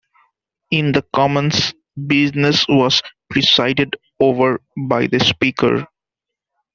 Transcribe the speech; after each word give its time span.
In 0.71 0.93
the 0.93 1.03
Commons, 1.13 1.75
business 2.07 2.67
was 2.67 3.03
presided 3.29 3.97
over 4.19 4.59
by 4.87 5.05
the 5.05 5.19
Speaker. 5.19 5.85